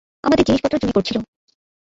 [0.23, 1.17] আমাদের জিনিস পত্র চুরি করছিল।